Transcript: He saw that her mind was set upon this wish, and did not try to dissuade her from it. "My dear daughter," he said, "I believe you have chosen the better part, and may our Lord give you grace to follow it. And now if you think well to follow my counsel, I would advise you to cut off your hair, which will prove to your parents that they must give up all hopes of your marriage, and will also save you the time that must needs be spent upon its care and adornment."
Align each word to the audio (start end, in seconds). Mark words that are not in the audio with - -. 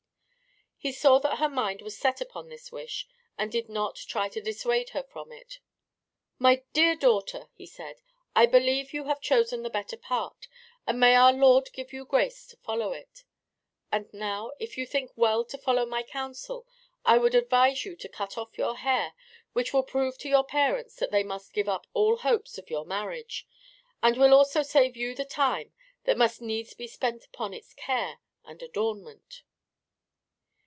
He 0.83 0.91
saw 0.91 1.19
that 1.19 1.37
her 1.37 1.47
mind 1.47 1.83
was 1.83 1.95
set 1.95 2.21
upon 2.21 2.49
this 2.49 2.71
wish, 2.71 3.07
and 3.37 3.51
did 3.51 3.69
not 3.69 3.97
try 3.97 4.29
to 4.29 4.41
dissuade 4.41 4.89
her 4.97 5.03
from 5.03 5.31
it. 5.31 5.59
"My 6.39 6.63
dear 6.73 6.95
daughter," 6.95 7.49
he 7.53 7.67
said, 7.67 8.01
"I 8.35 8.47
believe 8.47 8.91
you 8.91 9.03
have 9.03 9.21
chosen 9.21 9.61
the 9.61 9.69
better 9.69 9.95
part, 9.95 10.47
and 10.87 10.99
may 10.99 11.13
our 11.13 11.33
Lord 11.33 11.71
give 11.71 11.93
you 11.93 12.03
grace 12.03 12.47
to 12.47 12.57
follow 12.57 12.93
it. 12.93 13.23
And 13.91 14.11
now 14.11 14.53
if 14.59 14.75
you 14.75 14.87
think 14.87 15.11
well 15.15 15.45
to 15.45 15.57
follow 15.59 15.85
my 15.85 16.01
counsel, 16.01 16.65
I 17.05 17.19
would 17.19 17.35
advise 17.35 17.85
you 17.85 17.95
to 17.97 18.09
cut 18.09 18.35
off 18.35 18.57
your 18.57 18.77
hair, 18.77 19.13
which 19.53 19.73
will 19.73 19.83
prove 19.83 20.17
to 20.17 20.29
your 20.29 20.43
parents 20.43 20.95
that 20.95 21.11
they 21.11 21.21
must 21.21 21.53
give 21.53 21.69
up 21.69 21.85
all 21.93 22.17
hopes 22.17 22.57
of 22.57 22.71
your 22.71 22.85
marriage, 22.87 23.45
and 24.01 24.17
will 24.17 24.33
also 24.33 24.63
save 24.63 24.97
you 24.97 25.13
the 25.13 25.25
time 25.25 25.73
that 26.05 26.17
must 26.17 26.41
needs 26.41 26.73
be 26.73 26.87
spent 26.87 27.23
upon 27.25 27.53
its 27.53 27.75
care 27.75 28.17
and 28.43 28.63
adornment." 28.63 29.43